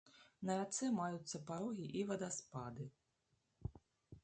[0.49, 2.89] На рацэ маюцца парогі і вадаспады.